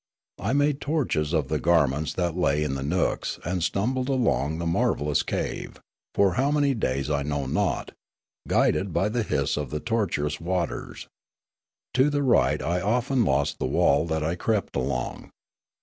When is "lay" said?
2.35-2.63